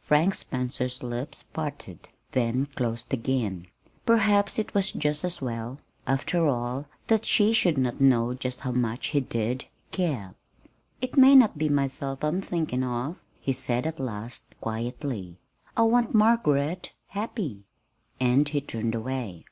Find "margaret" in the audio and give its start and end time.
16.14-16.94